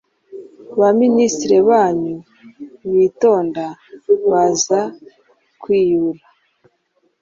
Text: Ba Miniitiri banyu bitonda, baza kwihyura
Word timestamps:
Ba 0.79 0.89
Miniitiri 0.97 1.59
banyu 1.69 2.17
bitonda, 2.93 3.65
baza 4.29 4.81
kwihyura 5.61 6.23